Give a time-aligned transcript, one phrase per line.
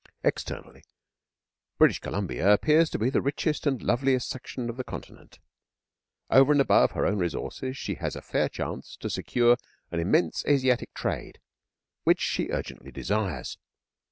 [0.23, 0.83] Externally,
[1.77, 5.37] British Columbia appears to be the richest and the loveliest section of the Continent.
[6.31, 9.57] Over and above her own resources she has a fair chance to secure
[9.91, 11.39] an immense Asiatic trade,
[12.03, 13.59] which she urgently desires.